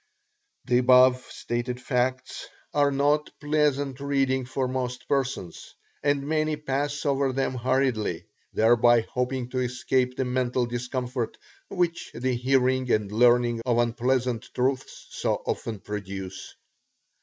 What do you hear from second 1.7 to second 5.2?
facts are not pleasant reading for most